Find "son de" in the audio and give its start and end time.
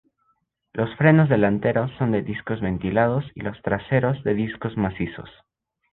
1.99-2.23